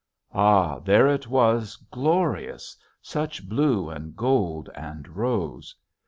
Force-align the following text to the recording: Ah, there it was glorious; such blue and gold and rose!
Ah, 0.33 0.79
there 0.79 1.07
it 1.07 1.27
was 1.27 1.75
glorious; 1.91 2.75
such 3.03 3.47
blue 3.47 3.87
and 3.91 4.15
gold 4.15 4.67
and 4.73 5.07
rose! 5.07 5.75